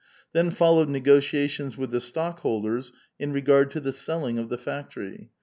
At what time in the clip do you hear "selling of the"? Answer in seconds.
3.93-4.57